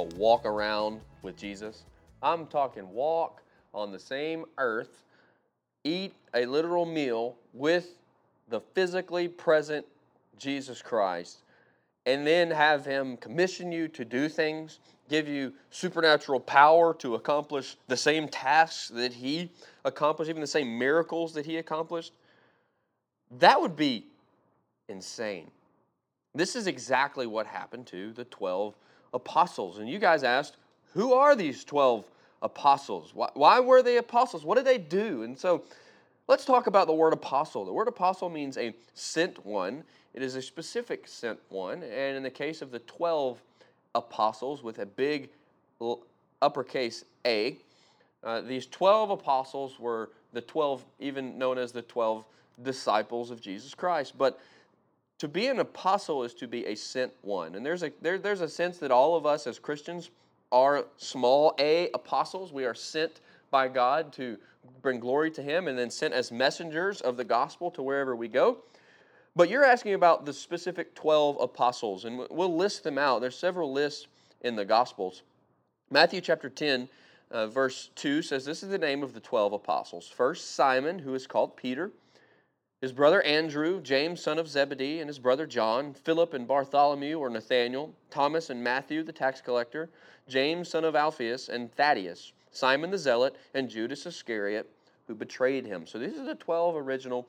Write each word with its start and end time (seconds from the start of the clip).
walk 0.00 0.44
around 0.44 1.00
with 1.22 1.36
Jesus. 1.36 1.84
I'm 2.22 2.46
talking 2.46 2.88
walk 2.90 3.42
on 3.72 3.92
the 3.92 3.98
same 3.98 4.44
earth, 4.58 5.02
eat 5.84 6.14
a 6.34 6.46
literal 6.46 6.86
meal 6.86 7.36
with 7.52 7.98
the 8.48 8.60
physically 8.60 9.28
present 9.28 9.84
Jesus 10.38 10.82
Christ, 10.82 11.38
and 12.06 12.26
then 12.26 12.50
have 12.50 12.84
Him 12.84 13.16
commission 13.16 13.72
you 13.72 13.88
to 13.88 14.04
do 14.04 14.28
things, 14.28 14.80
give 15.08 15.28
you 15.28 15.52
supernatural 15.70 16.40
power 16.40 16.94
to 16.94 17.14
accomplish 17.14 17.76
the 17.88 17.96
same 17.96 18.28
tasks 18.28 18.88
that 18.88 19.12
He 19.12 19.50
accomplished, 19.84 20.28
even 20.28 20.40
the 20.40 20.46
same 20.46 20.78
miracles 20.78 21.34
that 21.34 21.46
He 21.46 21.56
accomplished. 21.56 22.12
That 23.38 23.60
would 23.60 23.76
be 23.76 24.06
insane. 24.88 25.50
This 26.34 26.56
is 26.56 26.66
exactly 26.66 27.26
what 27.26 27.46
happened 27.46 27.86
to 27.88 28.12
the 28.12 28.24
12 28.24 28.74
apostles. 29.14 29.78
And 29.78 29.88
you 29.88 29.98
guys 29.98 30.22
asked, 30.22 30.56
who 30.92 31.14
are 31.14 31.34
these 31.34 31.64
12 31.64 32.04
apostles? 32.42 33.12
Why, 33.14 33.30
why, 33.34 33.60
were 33.60 33.82
they 33.82 33.96
apostles? 33.96 34.44
What 34.44 34.56
did 34.56 34.66
they 34.66 34.78
do? 34.78 35.22
And 35.22 35.38
so 35.38 35.62
let's 36.28 36.44
talk 36.44 36.66
about 36.66 36.86
the 36.86 36.92
word 36.92 37.14
apostle. 37.14 37.64
The 37.64 37.72
word 37.72 37.88
apostle 37.88 38.28
means 38.28 38.58
a 38.58 38.74
sent 38.92 39.46
one, 39.46 39.84
it 40.12 40.22
is 40.22 40.36
a 40.36 40.42
specific 40.42 41.08
sent 41.08 41.38
one. 41.48 41.82
And 41.82 42.16
in 42.16 42.22
the 42.22 42.30
case 42.30 42.60
of 42.60 42.70
the 42.70 42.80
12 42.80 43.40
apostles 43.94 44.62
with 44.62 44.78
a 44.80 44.86
big 44.86 45.30
uppercase 46.42 47.04
A, 47.24 47.56
uh, 48.22 48.40
these 48.40 48.66
12 48.66 49.10
apostles 49.10 49.78
were 49.78 50.10
the 50.32 50.40
12, 50.40 50.84
even 51.00 51.38
known 51.38 51.58
as 51.58 51.72
the 51.72 51.82
12 51.82 52.24
disciples 52.62 53.30
of 53.30 53.40
Jesus 53.40 53.74
Christ. 53.74 54.16
But 54.16 54.40
to 55.18 55.28
be 55.28 55.46
an 55.46 55.60
apostle 55.60 56.24
is 56.24 56.34
to 56.34 56.46
be 56.46 56.66
a 56.66 56.74
sent 56.74 57.12
one. 57.22 57.54
And 57.54 57.64
there's 57.64 57.82
a, 57.82 57.92
there, 58.02 58.18
there's 58.18 58.40
a 58.40 58.48
sense 58.48 58.78
that 58.78 58.90
all 58.90 59.16
of 59.16 59.26
us 59.26 59.46
as 59.46 59.58
Christians 59.58 60.10
are 60.50 60.86
small 60.96 61.54
a 61.58 61.90
apostles. 61.94 62.52
We 62.52 62.64
are 62.64 62.74
sent 62.74 63.20
by 63.50 63.68
God 63.68 64.12
to 64.14 64.36
bring 64.82 65.00
glory 65.00 65.30
to 65.32 65.42
Him 65.42 65.68
and 65.68 65.78
then 65.78 65.90
sent 65.90 66.14
as 66.14 66.32
messengers 66.32 67.00
of 67.00 67.16
the 67.16 67.24
gospel 67.24 67.70
to 67.72 67.82
wherever 67.82 68.16
we 68.16 68.28
go. 68.28 68.58
But 69.36 69.48
you're 69.48 69.64
asking 69.64 69.94
about 69.94 70.26
the 70.26 70.32
specific 70.32 70.94
12 70.94 71.38
apostles, 71.40 72.04
and 72.04 72.22
we'll 72.30 72.56
list 72.56 72.84
them 72.84 72.98
out. 72.98 73.20
There's 73.20 73.36
several 73.36 73.72
lists 73.72 74.06
in 74.42 74.54
the 74.54 74.64
Gospels. 74.64 75.22
Matthew 75.90 76.20
chapter 76.20 76.48
10, 76.48 76.88
uh, 77.32 77.48
verse 77.48 77.90
2 77.96 78.22
says, 78.22 78.44
This 78.44 78.62
is 78.62 78.68
the 78.68 78.78
name 78.78 79.02
of 79.02 79.12
the 79.12 79.20
12 79.20 79.52
apostles. 79.54 80.08
First, 80.08 80.54
Simon, 80.54 81.00
who 81.00 81.14
is 81.14 81.26
called 81.26 81.56
Peter 81.56 81.90
his 82.84 82.92
brother 82.92 83.22
Andrew, 83.22 83.80
James, 83.80 84.20
son 84.20 84.38
of 84.38 84.46
Zebedee, 84.46 85.00
and 85.00 85.08
his 85.08 85.18
brother 85.18 85.46
John, 85.46 85.94
Philip 85.94 86.34
and 86.34 86.46
Bartholomew 86.46 87.18
or 87.18 87.30
Nathanael, 87.30 87.94
Thomas 88.10 88.50
and 88.50 88.62
Matthew, 88.62 89.02
the 89.02 89.10
tax 89.10 89.40
collector, 89.40 89.88
James, 90.28 90.68
son 90.68 90.84
of 90.84 90.94
Alphaeus, 90.94 91.48
and 91.48 91.72
Thaddeus, 91.72 92.32
Simon 92.50 92.90
the 92.90 92.98
Zealot, 92.98 93.36
and 93.54 93.70
Judas 93.70 94.04
Iscariot, 94.04 94.68
who 95.06 95.14
betrayed 95.14 95.64
him. 95.64 95.86
So 95.86 95.98
these 95.98 96.18
are 96.18 96.26
the 96.26 96.34
12 96.34 96.76
original 96.76 97.26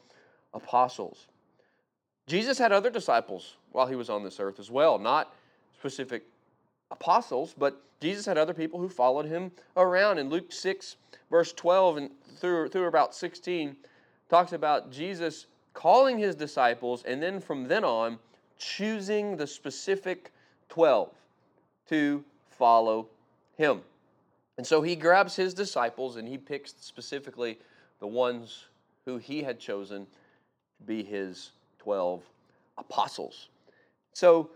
apostles. 0.54 1.28
Jesus 2.28 2.58
had 2.58 2.74
other 2.74 2.90
disciples 2.90 3.56
while 3.72 3.88
he 3.88 3.96
was 3.96 4.10
on 4.10 4.26
this 4.26 4.42
earth 4.42 4.60
as 4.60 4.70
well, 4.70 5.00
not 5.00 5.34
specific 5.80 6.24
apostles, 6.92 7.56
but 7.58 7.82
Jesus 8.02 8.26
had 8.26 8.38
other 8.38 8.54
people 8.54 8.78
who 8.78 8.90
followed 8.90 9.26
him 9.26 9.54
around. 9.78 10.18
In 10.18 10.28
Luke 10.28 10.52
6, 10.52 10.98
verse 11.32 11.54
12, 11.54 11.96
and 11.96 12.10
through, 12.42 12.68
through 12.68 12.88
about 12.88 13.16
16, 13.16 13.78
talks 14.30 14.54
about 14.54 14.92
Jesus 14.92 15.48
calling 15.76 16.18
his 16.18 16.34
disciples 16.34 17.04
and 17.04 17.22
then 17.22 17.40
from 17.40 17.68
then 17.68 17.84
on 17.84 18.18
choosing 18.58 19.38
the 19.38 19.46
specific 19.46 20.32
12 20.70 21.12
to 21.90 22.24
follow 22.50 23.08
him. 23.58 23.82
And 24.58 24.66
so 24.66 24.82
he 24.82 24.96
grabs 24.96 25.36
his 25.36 25.54
disciples 25.54 26.16
and 26.16 26.28
he 26.28 26.40
picks 26.40 26.74
specifically 26.80 27.60
the 28.00 28.08
ones 28.08 28.66
who 29.06 29.18
he 29.18 29.44
had 29.44 29.60
chosen 29.60 30.08
to 30.78 30.84
be 30.86 31.04
his 31.04 31.52
12 31.80 32.24
apostles. 32.78 33.50
So, 34.14 34.50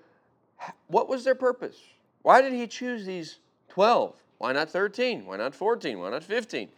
what 0.87 1.07
was 1.07 1.23
their 1.23 1.35
purpose? 1.35 1.77
Why 2.23 2.41
did 2.41 2.53
he 2.53 2.65
choose 2.65 3.05
these 3.05 3.37
12? 3.69 4.13
Why 4.39 4.53
not 4.53 4.69
13? 4.69 5.25
Why 5.25 5.37
not 5.37 5.53
14? 5.53 5.99
Why 5.99 6.09
not 6.09 6.23
15? 6.23 6.69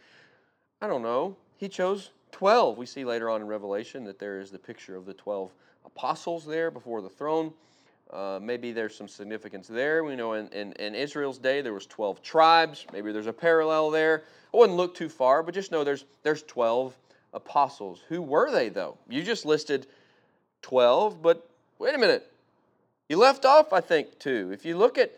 I 0.82 0.88
don't 0.88 1.02
know. 1.04 1.36
He 1.58 1.70
chose 1.70 2.10
12, 2.32 2.78
we 2.78 2.86
see 2.86 3.06
later 3.06 3.30
on 3.30 3.42
in 3.42 3.48
Revelation 3.48 4.04
that 4.06 4.20
there 4.20 4.40
is 4.40 4.52
the 4.52 4.60
picture 4.60 4.96
of 4.96 5.06
the 5.06 5.14
12 5.14 5.52
apostles 5.86 6.46
there 6.46 6.72
before 6.72 7.02
the 7.02 7.10
throne. 7.10 7.54
Uh, 8.12 8.40
maybe 8.42 8.72
there's 8.72 8.96
some 8.96 9.08
significance 9.08 9.68
there. 9.68 10.04
We 10.04 10.16
know 10.16 10.34
in, 10.34 10.48
in, 10.50 10.74
in, 10.74 10.96
Israel's 10.96 11.38
day 11.38 11.62
there 11.62 11.74
was 11.74 11.86
12 11.86 12.22
tribes. 12.22 12.86
Maybe 12.92 13.12
there's 13.14 13.28
a 13.28 13.34
parallel 13.34 13.90
there. 13.90 14.24
I 14.54 14.58
wouldn't 14.58 14.78
look 14.78 14.96
too 14.96 15.08
far, 15.08 15.44
but 15.44 15.54
just 15.54 15.72
know 15.72 15.86
there's, 15.86 16.04
there's 16.24 16.44
12 16.44 16.94
apostles. 17.34 18.02
Who 18.10 18.22
were 18.22 18.52
they, 18.52 18.68
though? 18.68 18.98
You 19.08 19.24
just 19.24 19.46
listed 19.46 19.88
12, 20.62 21.22
but 21.22 21.50
wait 21.80 21.96
a 21.96 21.98
minute. 21.98 22.30
You 23.08 23.18
left 23.18 23.46
off, 23.46 23.72
I 23.72 23.80
think, 23.80 24.20
two. 24.20 24.52
If 24.54 24.66
you 24.66 24.78
look 24.78 24.98
at 24.98 25.12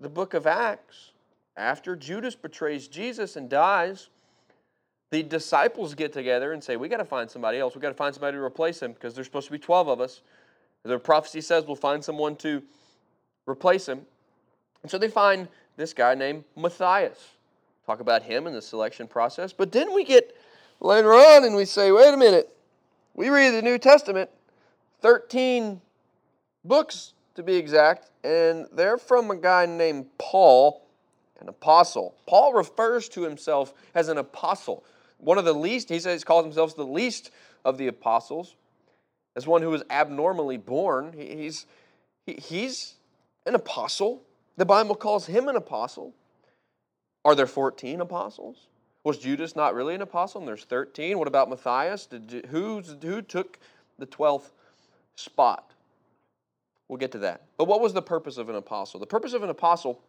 the 0.00 0.08
book 0.08 0.34
of 0.34 0.46
Acts, 0.46 1.12
after 1.56 1.96
Judas 1.96 2.34
betrays 2.34 2.88
Jesus 2.88 3.36
and 3.36 3.48
dies, 3.48 4.08
the 5.10 5.22
disciples 5.22 5.94
get 5.94 6.12
together 6.12 6.52
and 6.52 6.62
say, 6.62 6.76
We 6.76 6.88
got 6.88 6.98
to 6.98 7.04
find 7.04 7.30
somebody 7.30 7.58
else. 7.58 7.74
We 7.74 7.80
got 7.80 7.88
to 7.88 7.94
find 7.94 8.14
somebody 8.14 8.36
to 8.36 8.42
replace 8.42 8.80
him 8.80 8.92
because 8.92 9.14
there's 9.14 9.26
supposed 9.26 9.46
to 9.46 9.52
be 9.52 9.58
12 9.58 9.88
of 9.88 10.00
us. 10.00 10.20
The 10.84 10.98
prophecy 10.98 11.40
says 11.40 11.64
we'll 11.66 11.76
find 11.76 12.02
someone 12.02 12.36
to 12.36 12.62
replace 13.46 13.86
him. 13.88 14.02
And 14.82 14.90
so 14.90 14.96
they 14.96 15.08
find 15.08 15.48
this 15.76 15.92
guy 15.92 16.14
named 16.14 16.44
Matthias. 16.56 17.18
Talk 17.84 18.00
about 18.00 18.22
him 18.22 18.46
in 18.46 18.52
the 18.52 18.62
selection 18.62 19.06
process. 19.06 19.52
But 19.52 19.72
then 19.72 19.92
we 19.94 20.04
get 20.04 20.36
later 20.80 21.12
on 21.12 21.44
and 21.44 21.56
we 21.56 21.64
say, 21.64 21.90
Wait 21.90 22.12
a 22.12 22.16
minute. 22.16 22.54
We 23.14 23.30
read 23.30 23.50
the 23.50 23.62
New 23.62 23.78
Testament, 23.78 24.30
13 25.00 25.80
books 26.64 27.14
to 27.34 27.42
be 27.42 27.56
exact, 27.56 28.10
and 28.22 28.66
they're 28.72 28.98
from 28.98 29.30
a 29.30 29.36
guy 29.36 29.66
named 29.66 30.06
Paul, 30.18 30.86
an 31.40 31.48
apostle. 31.48 32.14
Paul 32.26 32.52
refers 32.52 33.08
to 33.10 33.22
himself 33.22 33.74
as 33.94 34.08
an 34.08 34.18
apostle 34.18 34.84
one 35.18 35.38
of 35.38 35.44
the 35.44 35.52
least, 35.52 35.88
he 35.88 35.98
says, 35.98 36.24
calls 36.24 36.44
himself 36.44 36.74
the 36.74 36.84
least 36.84 37.30
of 37.64 37.76
the 37.76 37.88
apostles, 37.88 38.54
as 39.36 39.46
one 39.46 39.62
who 39.62 39.70
was 39.70 39.82
abnormally 39.90 40.56
born. 40.56 41.12
He's, 41.12 41.66
he's 42.26 42.94
an 43.46 43.54
apostle. 43.54 44.22
The 44.56 44.64
Bible 44.64 44.94
calls 44.94 45.26
him 45.26 45.48
an 45.48 45.56
apostle. 45.56 46.14
Are 47.24 47.34
there 47.34 47.46
14 47.46 48.00
apostles? 48.00 48.66
Was 49.04 49.18
Judas 49.18 49.54
not 49.54 49.74
really 49.74 49.94
an 49.94 50.02
apostle? 50.02 50.40
And 50.40 50.48
there's 50.48 50.64
13. 50.64 51.18
What 51.18 51.28
about 51.28 51.48
Matthias? 51.50 52.06
Did, 52.06 52.46
who, 52.50 52.80
who 52.80 53.22
took 53.22 53.58
the 53.98 54.06
12th 54.06 54.50
spot? 55.16 55.72
We'll 56.88 56.98
get 56.98 57.12
to 57.12 57.18
that. 57.18 57.42
But 57.56 57.68
what 57.68 57.80
was 57.80 57.92
the 57.92 58.02
purpose 58.02 58.38
of 58.38 58.48
an 58.48 58.56
apostle? 58.56 58.98
The 58.98 59.06
purpose 59.06 59.34
of 59.34 59.42
an 59.42 59.50
apostle 59.50 60.00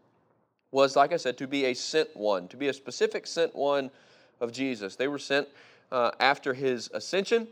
was, 0.71 0.95
like 0.95 1.11
I 1.11 1.17
said, 1.17 1.37
to 1.39 1.47
be 1.47 1.65
a 1.65 1.73
sent 1.73 2.15
one, 2.15 2.47
to 2.49 2.57
be 2.57 2.67
a 2.67 2.73
specific 2.73 3.27
sent 3.27 3.55
one 3.55 3.91
of 4.39 4.51
Jesus. 4.51 4.95
They 4.95 5.07
were 5.07 5.19
sent 5.19 5.47
uh, 5.91 6.11
after 6.19 6.53
his 6.53 6.89
ascension 6.93 7.47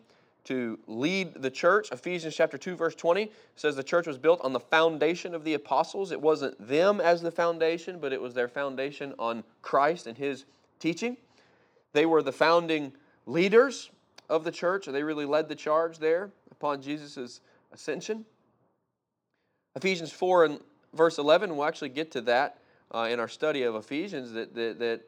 to 0.45 0.79
lead 0.87 1.41
the 1.41 1.51
church. 1.51 1.91
Ephesians 1.91 2.35
chapter 2.35 2.57
2 2.57 2.75
verse 2.75 2.95
20 2.95 3.31
says 3.55 3.75
the 3.75 3.83
church 3.83 4.07
was 4.07 4.17
built 4.17 4.39
on 4.43 4.53
the 4.53 4.59
foundation 4.59 5.35
of 5.35 5.43
the 5.43 5.53
apostles. 5.53 6.11
It 6.11 6.21
wasn't 6.21 6.65
them 6.65 7.01
as 7.01 7.21
the 7.21 7.31
foundation, 7.31 7.99
but 7.99 8.13
it 8.13 8.21
was 8.21 8.33
their 8.33 8.47
foundation 8.47 9.13
on 9.19 9.43
Christ 9.61 10.07
and 10.07 10.17
his 10.17 10.45
teaching. 10.79 11.17
They 11.91 12.05
were 12.05 12.21
the 12.21 12.31
founding 12.31 12.93
leaders 13.25 13.89
of 14.29 14.43
the 14.43 14.51
church. 14.51 14.85
They 14.85 15.03
really 15.03 15.25
led 15.25 15.49
the 15.49 15.55
charge 15.55 15.97
there 15.99 16.31
upon 16.51 16.81
Jesus' 16.81 17.41
ascension. 17.73 18.25
Ephesians 19.75 20.11
4 20.11 20.45
and 20.45 20.59
verse 20.93 21.17
11, 21.17 21.55
we'll 21.55 21.67
actually 21.67 21.89
get 21.89 22.11
to 22.11 22.21
that 22.21 22.59
uh, 22.93 23.07
in 23.11 23.19
our 23.19 23.27
study 23.27 23.63
of 23.63 23.75
Ephesians, 23.75 24.31
that, 24.31 24.55
that, 24.55 24.79
that 24.79 25.01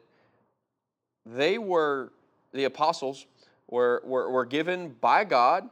they 1.26 1.58
were, 1.58 2.12
the 2.52 2.64
apostles, 2.64 3.26
were, 3.68 4.02
were, 4.04 4.30
were 4.30 4.44
given 4.44 4.96
by 5.00 5.24
God 5.24 5.68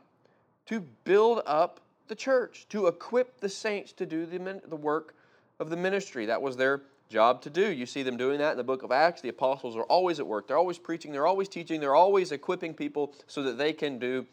to 0.67 0.81
build 1.05 1.43
up 1.47 1.81
the 2.09 2.15
church, 2.15 2.67
to 2.71 2.87
equip 2.87 3.41
the 3.41 3.49
saints 3.49 3.93
to 3.93 4.07
do 4.07 4.27
the, 4.27 4.61
the 4.67 4.77
work 4.77 5.15
of 5.61 5.71
the 5.71 5.77
ministry. 5.77 6.27
That 6.27 6.41
was 6.41 6.57
their 6.57 6.83
job 7.09 7.43
to 7.43 7.51
do. 7.51 7.71
You 7.71 7.87
see 7.87 8.03
them 8.03 8.17
doing 8.17 8.39
that 8.39 8.53
in 8.53 8.57
the 8.57 8.65
book 8.65 8.83
of 8.83 8.93
Acts. 8.93 9.21
The 9.21 9.29
apostles 9.29 9.77
are 9.77 9.85
always 9.85 10.21
at 10.21 10.27
work, 10.27 10.47
they're 10.47 10.59
always 10.59 10.79
preaching, 10.79 11.13
they're 11.13 11.27
always 11.27 11.49
teaching, 11.49 11.81
they're 11.81 11.95
always 11.95 12.33
equipping 12.33 12.75
people 12.75 13.15
so 13.27 13.43
that 13.45 13.59
they 13.59 13.73
can 13.73 13.99
do 13.99 14.27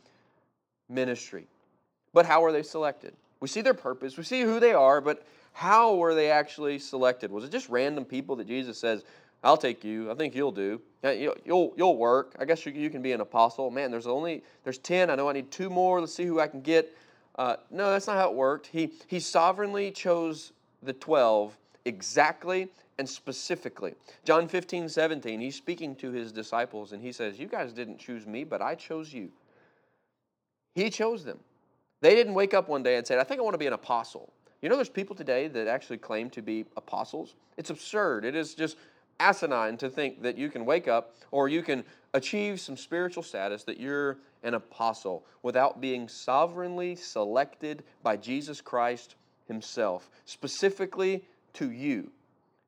ministry. 0.89 1.47
But 2.13 2.25
how 2.25 2.41
were 2.41 2.51
they 2.51 2.63
selected? 2.63 3.13
We 3.39 3.47
see 3.47 3.61
their 3.61 3.73
purpose, 3.73 4.17
we 4.17 4.23
see 4.23 4.41
who 4.41 4.59
they 4.59 4.73
are, 4.73 5.01
but 5.01 5.25
how 5.53 5.95
were 5.95 6.13
they 6.13 6.29
actually 6.29 6.79
selected? 6.79 7.31
Was 7.31 7.45
it 7.45 7.51
just 7.51 7.69
random 7.69 8.03
people 8.03 8.35
that 8.37 8.47
Jesus 8.47 8.77
says, 8.77 9.03
I'll 9.43 9.57
take 9.57 9.83
you. 9.83 10.09
I 10.11 10.15
think 10.15 10.35
you'll 10.35 10.51
do. 10.51 10.81
You'll, 11.03 11.73
you'll 11.77 11.97
work. 11.97 12.35
I 12.39 12.45
guess 12.45 12.65
you, 12.65 12.71
you 12.71 12.89
can 12.89 13.01
be 13.01 13.11
an 13.11 13.21
apostle. 13.21 13.69
Man, 13.69 13.91
there's 13.91 14.07
only 14.07 14.43
there's 14.63 14.79
ten. 14.79 15.09
I 15.09 15.15
know 15.15 15.29
I 15.29 15.33
need 15.33 15.51
two 15.51 15.69
more. 15.69 15.99
Let's 15.99 16.13
see 16.13 16.25
who 16.25 16.39
I 16.39 16.47
can 16.47 16.61
get. 16.61 16.97
Uh, 17.35 17.57
no, 17.69 17.91
that's 17.91 18.07
not 18.07 18.15
how 18.17 18.29
it 18.29 18.35
worked. 18.35 18.67
He 18.67 18.91
he 19.07 19.19
sovereignly 19.19 19.91
chose 19.91 20.51
the 20.81 20.93
twelve 20.93 21.57
exactly 21.85 22.69
and 22.97 23.07
specifically. 23.07 23.93
John 24.23 24.47
15, 24.47 24.87
17, 24.89 25.39
he's 25.39 25.55
speaking 25.55 25.95
to 25.97 26.11
his 26.11 26.31
disciples 26.31 26.93
and 26.93 27.01
he 27.01 27.11
says, 27.11 27.39
You 27.39 27.47
guys 27.47 27.73
didn't 27.73 27.99
choose 27.99 28.25
me, 28.25 28.43
but 28.43 28.61
I 28.61 28.75
chose 28.75 29.13
you. 29.13 29.29
He 30.75 30.89
chose 30.89 31.23
them. 31.23 31.39
They 32.01 32.15
didn't 32.15 32.33
wake 32.33 32.53
up 32.53 32.67
one 32.67 32.83
day 32.83 32.97
and 32.97 33.05
say, 33.05 33.17
I 33.19 33.23
think 33.23 33.39
I 33.39 33.43
want 33.43 33.53
to 33.53 33.59
be 33.59 33.67
an 33.67 33.73
apostle. 33.73 34.31
You 34.61 34.69
know, 34.69 34.75
there's 34.75 34.89
people 34.89 35.15
today 35.15 35.47
that 35.47 35.67
actually 35.67 35.97
claim 35.97 36.29
to 36.31 36.41
be 36.41 36.65
apostles. 36.75 37.35
It's 37.57 37.69
absurd. 37.69 38.25
It 38.25 38.35
is 38.35 38.55
just 38.55 38.77
asinine 39.19 39.77
to 39.77 39.89
think 39.89 40.21
that 40.21 40.37
you 40.37 40.49
can 40.49 40.65
wake 40.65 40.87
up 40.87 41.15
or 41.31 41.47
you 41.47 41.61
can 41.61 41.83
achieve 42.13 42.59
some 42.59 42.77
spiritual 42.77 43.23
status 43.23 43.63
that 43.63 43.79
you're 43.79 44.17
an 44.43 44.53
apostle 44.53 45.25
without 45.43 45.81
being 45.81 46.07
sovereignly 46.07 46.95
selected 46.95 47.83
by 48.03 48.15
Jesus 48.15 48.61
Christ 48.61 49.15
Himself, 49.47 50.09
specifically 50.25 51.23
to 51.53 51.71
you. 51.71 52.11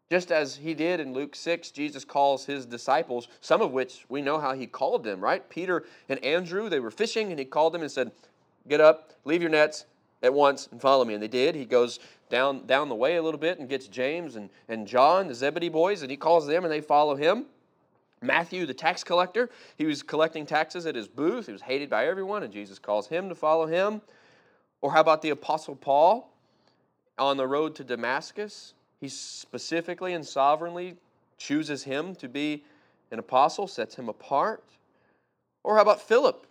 Just 0.09 0.31
as 0.31 0.55
he 0.55 0.73
did 0.73 1.01
in 1.01 1.13
Luke 1.13 1.35
6, 1.35 1.71
Jesus 1.71 2.05
calls 2.05 2.45
his 2.45 2.65
disciples, 2.65 3.27
some 3.41 3.61
of 3.61 3.73
which 3.73 4.05
we 4.07 4.21
know 4.21 4.39
how 4.39 4.53
he 4.53 4.65
called 4.65 5.03
them, 5.03 5.19
right? 5.19 5.47
Peter 5.49 5.83
and 6.07 6.23
Andrew, 6.23 6.69
they 6.69 6.79
were 6.79 6.91
fishing, 6.91 7.29
and 7.29 7.37
he 7.37 7.43
called 7.43 7.73
them 7.73 7.81
and 7.81 7.91
said, 7.91 8.11
Get 8.69 8.79
up, 8.79 9.11
leave 9.25 9.41
your 9.41 9.51
nets 9.51 9.85
at 10.23 10.33
once, 10.33 10.67
and 10.71 10.81
follow 10.81 11.05
me. 11.05 11.13
And 11.13 11.21
they 11.21 11.27
did. 11.27 11.55
He 11.55 11.65
goes 11.65 11.99
down, 12.29 12.65
down 12.65 12.89
the 12.89 12.95
way 12.95 13.15
a 13.15 13.23
little 13.23 13.39
bit 13.39 13.59
and 13.59 13.69
gets 13.69 13.87
James 13.87 14.35
and, 14.35 14.49
and 14.67 14.87
John, 14.87 15.27
the 15.27 15.35
Zebedee 15.35 15.69
boys, 15.69 16.01
and 16.01 16.11
he 16.11 16.17
calls 16.17 16.47
them, 16.47 16.63
and 16.63 16.71
they 16.71 16.81
follow 16.81 17.15
him. 17.15 17.45
Matthew, 18.21 18.65
the 18.65 18.73
tax 18.73 19.03
collector, 19.03 19.49
he 19.77 19.85
was 19.85 20.01
collecting 20.01 20.45
taxes 20.45 20.85
at 20.85 20.95
his 20.95 21.07
booth. 21.07 21.45
He 21.45 21.51
was 21.51 21.61
hated 21.61 21.89
by 21.89 22.07
everyone, 22.07 22.43
and 22.43 22.51
Jesus 22.51 22.79
calls 22.79 23.07
him 23.07 23.29
to 23.29 23.35
follow 23.35 23.67
him. 23.67 24.01
Or 24.81 24.91
how 24.91 25.01
about 25.01 25.21
the 25.21 25.29
Apostle 25.29 25.75
Paul 25.75 26.31
on 27.17 27.37
the 27.37 27.47
road 27.47 27.75
to 27.75 27.83
Damascus? 27.83 28.73
He 28.99 29.07
specifically 29.07 30.13
and 30.13 30.25
sovereignly 30.25 30.95
chooses 31.37 31.83
him 31.83 32.15
to 32.15 32.27
be 32.27 32.63
an 33.11 33.19
apostle, 33.19 33.67
sets 33.67 33.95
him 33.95 34.09
apart. 34.09 34.63
Or 35.63 35.75
how 35.75 35.81
about 35.81 36.01
Philip 36.01 36.47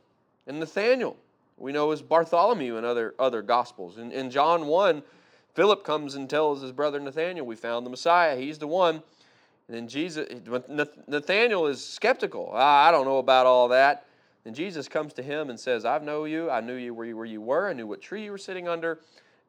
and 0.47 0.61
Nathaniel? 0.61 1.17
We 1.57 1.73
know 1.73 1.91
as 1.91 2.03
Bartholomew 2.03 2.77
and 2.77 2.85
other, 2.85 3.15
other 3.19 3.43
Gospels. 3.43 3.99
In, 3.99 4.13
in 4.13 4.31
John 4.31 4.67
1, 4.67 5.03
Philip 5.55 5.85
comes 5.85 6.15
and 6.15 6.29
tells 6.29 6.61
his 6.63 6.73
brother 6.73 7.01
Nathaniel, 7.01 7.47
We 7.47 7.57
found 7.57 7.87
the 7.87 7.91
Messiah. 7.91 8.37
He's 8.37 8.59
the 8.59 8.67
one. 8.67 9.03
And 9.69 9.77
then 9.77 9.89
Jesus, 9.89 10.29
Nathaniel 11.09 11.67
is 11.67 11.85
skeptical. 11.85 12.51
Ah, 12.53 12.87
I 12.87 12.91
don't 12.91 13.05
know 13.05 13.19
about 13.19 13.47
all 13.47 13.69
that. 13.69 14.07
And 14.45 14.55
Jesus 14.55 14.89
comes 14.89 15.13
to 15.15 15.23
him 15.23 15.51
and 15.51 15.59
says, 15.59 15.85
I 15.85 15.99
know 15.99 16.25
you. 16.25 16.51
I 16.51 16.61
knew 16.61 16.75
you 16.75 16.95
where 16.95 17.07
you, 17.07 17.17
where 17.17 17.27
you 17.27 17.41
were. 17.41 17.69
I 17.69 17.73
knew 17.73 17.87
what 17.87 18.01
tree 18.01 18.25
you 18.25 18.31
were 18.31 18.39
sitting 18.39 18.69
under 18.69 19.01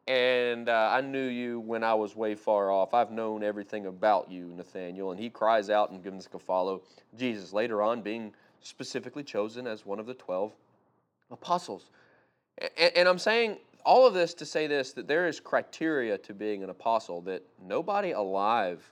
and 0.08 0.70
uh, 0.70 0.90
I 0.92 1.02
knew 1.02 1.28
you 1.28 1.60
when 1.60 1.84
I 1.84 1.94
was 1.94 2.16
way 2.16 2.34
far 2.34 2.72
off. 2.72 2.94
I've 2.94 3.12
known 3.12 3.44
everything 3.44 3.88
about 3.88 4.32
you, 4.32 4.54
Nathaniel. 4.56 5.12
And 5.12 5.20
he 5.20 5.30
cries 5.30 5.70
out 5.70 5.92
and 5.92 6.02
gives 6.02 6.28
to 6.28 6.40
follow 6.40 6.82
Jesus, 7.18 7.52
later 7.52 7.82
on 7.82 8.02
being 8.02 8.34
specifically 8.62 9.24
chosen 9.24 9.68
as 9.68 9.86
one 9.86 10.00
of 10.00 10.06
the 10.06 10.14
12 10.14 10.54
apostles. 11.32 11.90
And, 12.96 13.08
I'm 13.08 13.20
saying 13.20 13.58
all 13.86 14.08
of 14.08 14.14
this 14.14 14.34
to 14.36 14.46
say 14.46 14.68
this 14.68 14.94
that 14.94 15.08
there 15.08 15.28
is 15.28 15.40
criteria 15.40 16.18
to 16.20 16.34
being 16.34 16.64
an 16.64 16.70
apostle 16.70 17.22
that 17.22 17.44
nobody 17.64 18.12
alive 18.12 18.84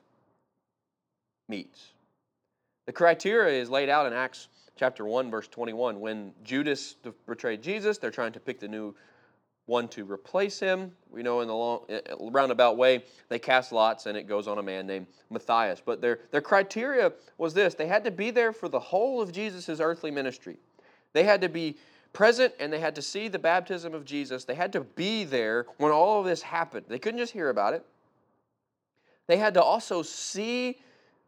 meets. 1.47 1.93
The 2.85 2.93
criteria 2.93 3.59
is 3.59 3.69
laid 3.69 3.89
out 3.89 4.05
in 4.05 4.13
Acts 4.13 4.47
chapter 4.75 5.05
1, 5.05 5.31
verse 5.31 5.47
21. 5.47 5.99
When 5.99 6.33
Judas 6.43 6.95
betrayed 7.25 7.63
Jesus, 7.63 7.97
they're 7.97 8.11
trying 8.11 8.33
to 8.33 8.39
pick 8.39 8.59
the 8.59 8.67
new 8.67 8.93
one 9.65 9.87
to 9.87 10.05
replace 10.05 10.59
him. 10.59 10.91
We 11.09 11.23
know 11.23 11.41
in 11.41 11.47
the 11.47 11.55
long, 11.55 11.85
eh, 11.89 11.99
eh, 12.05 12.13
roundabout 12.19 12.77
way, 12.77 13.03
they 13.29 13.39
cast 13.39 13.71
lots 13.71 14.05
and 14.05 14.15
it 14.15 14.27
goes 14.27 14.47
on 14.47 14.59
a 14.59 14.63
man 14.63 14.85
named 14.85 15.07
Matthias. 15.31 15.81
But 15.83 16.01
their, 16.01 16.19
their 16.31 16.41
criteria 16.41 17.11
was 17.37 17.53
this 17.53 17.73
they 17.73 17.87
had 17.87 18.03
to 18.03 18.11
be 18.11 18.29
there 18.31 18.53
for 18.53 18.69
the 18.69 18.79
whole 18.79 19.21
of 19.21 19.31
Jesus' 19.31 19.79
earthly 19.79 20.11
ministry. 20.11 20.57
They 21.13 21.23
had 21.23 21.41
to 21.41 21.49
be 21.49 21.77
present 22.15 22.53
and 22.59 22.73
they 22.73 22.79
had 22.79 22.95
to 22.95 23.01
see 23.01 23.27
the 23.27 23.37
baptism 23.37 23.93
of 23.93 24.05
Jesus. 24.05 24.45
They 24.45 24.55
had 24.55 24.73
to 24.73 24.81
be 24.81 25.25
there 25.25 25.67
when 25.77 25.91
all 25.91 26.21
of 26.21 26.25
this 26.25 26.41
happened. 26.41 26.85
They 26.87 26.97
couldn't 26.97 27.19
just 27.19 27.33
hear 27.33 27.49
about 27.49 27.75
it, 27.75 27.85
they 29.27 29.37
had 29.37 29.53
to 29.53 29.61
also 29.61 30.01
see 30.01 30.79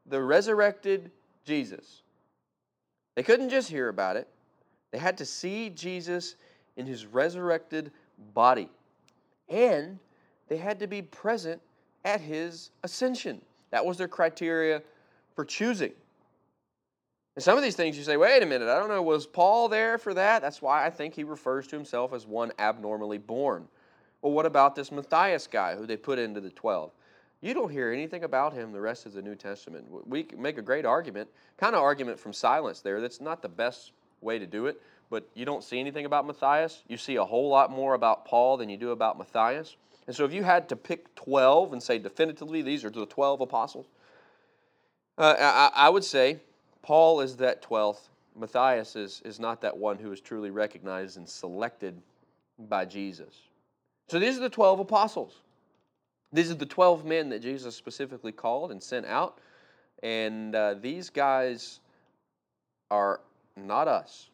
the 0.08 0.22
resurrected 0.22 1.12
Jesus. 1.46 2.02
They 3.16 3.24
couldn't 3.24 3.50
just 3.50 3.70
hear 3.70 3.90
about 3.90 4.16
it, 4.16 4.28
they 4.92 4.98
had 4.98 5.18
to 5.20 5.26
see 5.26 5.70
Jesus 5.70 6.36
in 6.78 6.88
his 6.88 7.06
resurrected 7.06 7.92
body. 8.34 8.70
And 9.50 10.00
they 10.48 10.58
had 10.58 10.80
to 10.80 10.88
be 10.88 11.02
present 11.02 11.62
at 12.06 12.22
his 12.22 12.72
ascension. 12.84 13.42
That 13.72 13.86
was 13.86 13.98
their 13.98 14.08
criteria 14.08 14.82
for 15.36 15.44
choosing. 15.44 15.92
And 17.38 17.44
some 17.44 17.56
of 17.56 17.64
these 17.64 17.76
things 17.76 17.98
you 17.98 18.04
say, 18.04 18.18
wait 18.18 18.42
a 18.42 18.46
minute, 18.46 18.68
I 18.68 18.80
don't 18.80 18.90
know, 18.90 19.02
was 19.02 19.28
Paul 19.28 19.70
there 19.70 19.98
for 19.98 20.14
that? 20.16 20.42
That's 20.42 20.60
why 20.62 20.86
I 20.86 20.90
think 20.90 21.14
he 21.14 21.24
refers 21.24 21.68
to 21.68 21.76
himself 21.76 22.12
as 22.12 22.26
one 22.26 22.52
abnormally 22.58 23.20
born. 23.20 23.70
Well, 24.22 24.34
what 24.34 24.46
about 24.46 24.76
this 24.76 24.92
Matthias 24.92 25.48
guy 25.48 25.76
who 25.76 25.86
they 25.86 25.96
put 25.96 26.20
into 26.20 26.42
the 26.42 26.50
12? 26.50 26.92
You 27.42 27.54
don't 27.54 27.72
hear 27.72 27.94
anything 27.94 28.24
about 28.26 28.52
him 28.52 28.74
the 28.74 28.82
rest 28.82 29.06
of 29.06 29.14
the 29.14 29.22
New 29.22 29.36
Testament. 29.36 29.86
We 30.08 30.26
make 30.36 30.58
a 30.58 30.62
great 30.62 30.84
argument, 30.84 31.30
kind 31.58 31.76
of 31.76 31.82
argument 31.82 32.20
from 32.20 32.34
silence 32.34 32.82
there. 32.82 33.00
That's 33.00 33.22
not 33.22 33.44
the 33.44 33.50
best 33.50 33.92
way 34.20 34.40
to 34.40 34.48
do 34.48 34.66
it 34.66 34.82
but 35.10 35.28
you 35.34 35.46
don't 35.46 35.64
see 35.64 35.80
anything 35.80 36.06
about 36.06 36.26
Matthias. 36.26 36.84
You 36.88 36.98
see 36.98 37.16
a 37.16 37.24
whole 37.24 37.50
lot 37.50 37.72
more 37.72 37.94
about 37.94 38.26
Paul 38.26 38.58
than 38.58 38.70
you 38.70 38.78
do 38.78 38.92
about 38.92 39.18
Matthias. 39.18 39.76
And 40.06 40.16
so 40.16 40.26
if 40.26 40.34
you 40.34 40.44
had 40.44 40.70
to 40.70 40.76
pick 40.76 41.14
12 41.16 41.74
and 41.74 41.82
say 41.82 41.98
definitively 41.98 42.62
these 42.62 42.84
are 42.84 42.90
the 42.90 43.06
12 43.06 43.42
apostles, 43.42 43.88
uh, 45.18 45.36
I, 45.40 45.88
I, 45.88 45.90
would 45.90 46.04
say 46.04 46.40
Paul 46.88 47.20
is 47.20 47.36
that 47.36 47.62
12th. 47.62 48.08
Matthias 48.34 48.96
is, 48.96 49.22
is 49.26 49.42
not 49.42 49.60
that 49.60 49.76
one 49.76 49.98
who 49.98 50.10
is 50.14 50.22
truly 50.22 50.52
recognized 50.52 51.18
and 51.18 51.28
selected 51.28 52.02
by 52.58 52.86
Jesus. 52.86 53.36
So 54.08 54.20
these 54.20 54.38
are 54.38 54.40
the 54.40 54.50
12 54.50 54.80
apostles. 54.80 55.42
These 56.32 56.50
are 56.50 56.56
the 56.56 56.66
12 56.66 57.04
men 57.04 57.28
that 57.28 57.42
Jesus 57.42 57.76
specifically 57.76 58.32
called 58.32 58.72
and 58.72 58.82
sent 58.82 59.06
out. 59.06 59.40
And 60.02 60.56
uh, 60.56 60.76
these 60.76 61.10
guys 61.10 61.82
are 62.90 63.20
not 63.58 63.90
us. 63.90 64.30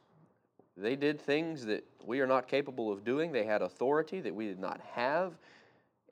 They 0.77 0.95
did 0.95 1.19
things 1.19 1.65
that 1.65 1.83
we 2.05 2.19
are 2.19 2.27
not 2.27 2.47
capable 2.47 2.91
of 2.91 3.03
doing. 3.03 3.31
They 3.31 3.45
had 3.45 3.63
authority 3.63 4.21
that 4.21 4.35
we 4.35 4.45
did 4.45 4.59
not 4.59 4.79
have. 4.91 5.33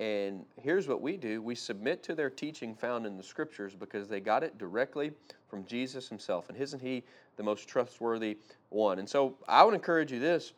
And 0.02 0.46
here's 0.60 0.88
what 0.88 1.00
we 1.00 1.16
do 1.16 1.44
we 1.44 1.54
submit 1.54 2.02
to 2.04 2.16
their 2.16 2.32
teaching 2.32 2.74
found 2.74 3.06
in 3.06 3.18
the 3.18 3.24
scriptures 3.24 3.76
because 3.76 4.08
they 4.08 4.20
got 4.20 4.44
it 4.44 4.58
directly 4.58 5.12
from 5.48 5.64
Jesus 5.64 6.10
himself. 6.10 6.50
And 6.50 6.58
isn't 6.58 6.82
he 6.82 7.04
the 7.38 7.44
most 7.44 7.68
trustworthy 7.68 8.40
one? 8.70 8.98
And 8.98 9.08
so 9.08 9.36
I 9.48 9.64
would 9.64 9.76
encourage 9.76 10.12
you 10.12 10.20
this 10.20 10.54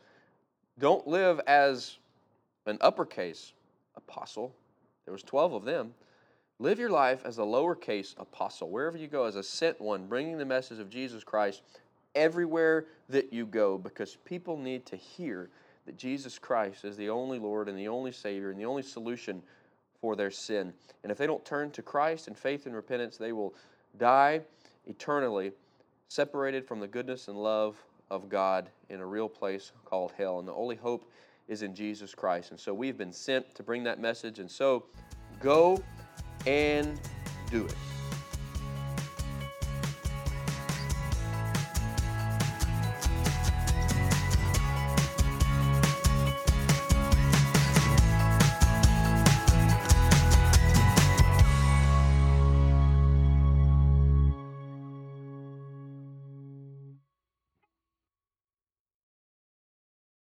don't 0.80 1.06
live 1.06 1.42
as 1.46 1.98
an 2.68 2.78
uppercase 2.80 3.52
apostle. 3.98 4.56
There 5.04 5.12
was 5.12 5.24
12 5.24 5.52
of 5.52 5.66
them. 5.66 5.94
Live 6.60 6.80
your 6.80 6.90
life 6.90 7.24
as 7.26 7.38
a 7.38 7.42
lowercase 7.42 8.18
apostle, 8.18 8.70
wherever 8.70 8.96
you 8.96 9.08
go, 9.08 9.26
as 9.26 9.36
a 9.36 9.44
sent 9.44 9.82
one, 9.82 10.08
bringing 10.08 10.38
the 10.38 10.46
message 10.46 10.80
of 10.80 10.90
Jesus 10.90 11.22
Christ 11.22 11.64
everywhere 12.16 12.86
that 13.10 13.34
you 13.34 13.46
go 13.46 13.78
because 13.78 14.16
people 14.24 14.56
need 14.56 14.86
to 14.86 14.96
hear 14.96 15.50
that 15.86 15.98
Jesus 15.98 16.40
Christ 16.40 16.86
is 16.86 16.98
the 16.98 17.10
only 17.10 17.40
Lord 17.40 17.68
and 17.68 17.78
the 17.78 17.88
only 17.88 18.12
Savior 18.12 18.50
and 18.50 18.60
the 18.60 18.66
only 18.66 18.84
solution 18.84 19.42
for 20.00 20.16
their 20.16 20.32
sin. 20.32 20.74
And 21.04 21.12
if 21.12 21.18
they 21.18 21.28
don't 21.28 21.44
turn 21.46 21.72
to 21.72 21.82
Christ 21.82 22.28
in 22.28 22.36
faith 22.36 22.66
and 22.66 22.76
repentance, 22.76 23.18
they 23.18 23.32
will 23.32 23.54
die 23.98 24.42
eternally 24.86 25.52
separated 26.08 26.68
from 26.68 26.80
the 26.80 26.88
goodness 26.88 27.28
and 27.28 27.38
love 27.38 27.82
of 28.10 28.30
God 28.30 28.70
in 28.90 29.00
a 29.00 29.06
real 29.06 29.30
place 29.30 29.72
called 29.86 30.12
hell. 30.18 30.40
And 30.40 30.48
the 30.48 30.54
only 30.54 30.76
hope 30.76 31.10
is 31.48 31.64
in 31.64 31.74
Jesus 31.74 32.14
Christ. 32.14 32.52
And 32.52 32.60
so 32.60 32.74
we've 32.74 32.98
been 32.98 33.14
sent 33.14 33.56
to 33.56 33.64
bring 33.64 33.84
that 33.84 34.00
message. 34.00 34.40
And 34.40 34.50
so 34.50 34.86
go 35.40 35.82
and 36.46 37.00
do 37.50 37.66
it. 37.66 38.03